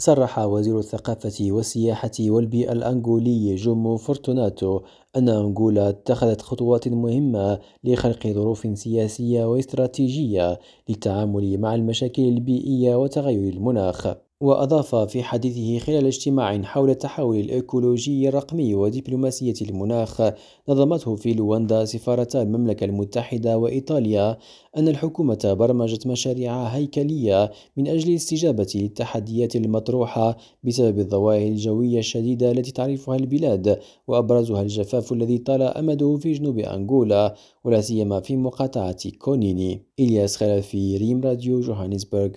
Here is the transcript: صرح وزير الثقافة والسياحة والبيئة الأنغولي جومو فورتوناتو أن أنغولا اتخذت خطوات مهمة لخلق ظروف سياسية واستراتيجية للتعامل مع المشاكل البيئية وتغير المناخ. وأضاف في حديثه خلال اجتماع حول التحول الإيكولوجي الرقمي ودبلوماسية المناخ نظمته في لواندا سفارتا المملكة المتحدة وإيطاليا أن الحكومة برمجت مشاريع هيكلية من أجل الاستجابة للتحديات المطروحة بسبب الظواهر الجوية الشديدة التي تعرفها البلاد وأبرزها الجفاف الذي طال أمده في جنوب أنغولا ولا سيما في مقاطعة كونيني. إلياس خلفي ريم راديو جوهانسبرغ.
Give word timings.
صرح 0.00 0.38
وزير 0.38 0.78
الثقافة 0.78 1.52
والسياحة 1.52 2.10
والبيئة 2.20 2.72
الأنغولي 2.72 3.54
جومو 3.54 3.96
فورتوناتو 3.96 4.80
أن 5.16 5.28
أنغولا 5.28 5.88
اتخذت 5.88 6.42
خطوات 6.42 6.88
مهمة 6.88 7.60
لخلق 7.84 8.26
ظروف 8.26 8.78
سياسية 8.78 9.44
واستراتيجية 9.44 10.58
للتعامل 10.88 11.58
مع 11.60 11.74
المشاكل 11.74 12.22
البيئية 12.22 12.94
وتغير 12.96 13.52
المناخ. 13.52 14.06
وأضاف 14.40 14.94
في 14.94 15.22
حديثه 15.22 15.84
خلال 15.84 16.06
اجتماع 16.06 16.62
حول 16.62 16.90
التحول 16.90 17.36
الإيكولوجي 17.36 18.28
الرقمي 18.28 18.74
ودبلوماسية 18.74 19.54
المناخ 19.62 20.22
نظمته 20.68 21.16
في 21.16 21.34
لواندا 21.34 21.84
سفارتا 21.84 22.42
المملكة 22.42 22.84
المتحدة 22.84 23.58
وإيطاليا 23.58 24.38
أن 24.76 24.88
الحكومة 24.88 25.56
برمجت 25.58 26.06
مشاريع 26.06 26.62
هيكلية 26.62 27.50
من 27.76 27.88
أجل 27.88 28.10
الاستجابة 28.10 28.66
للتحديات 28.74 29.56
المطروحة 29.56 30.36
بسبب 30.64 30.98
الظواهر 30.98 31.48
الجوية 31.48 31.98
الشديدة 31.98 32.50
التي 32.50 32.72
تعرفها 32.72 33.16
البلاد 33.16 33.80
وأبرزها 34.08 34.62
الجفاف 34.62 35.12
الذي 35.12 35.38
طال 35.38 35.62
أمده 35.62 36.16
في 36.16 36.32
جنوب 36.32 36.58
أنغولا 36.58 37.34
ولا 37.64 37.80
سيما 37.80 38.20
في 38.20 38.36
مقاطعة 38.36 39.10
كونيني. 39.18 39.82
إلياس 40.00 40.36
خلفي 40.36 40.96
ريم 40.96 41.20
راديو 41.20 41.60
جوهانسبرغ. 41.60 42.30